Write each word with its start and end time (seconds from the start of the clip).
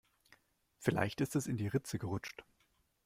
Vielleicht 0.79 1.21
ist 1.21 1.35
es 1.35 1.45
in 1.45 1.57
die 1.57 1.67
Ritze 1.67 1.99
gerutscht. 1.99 2.43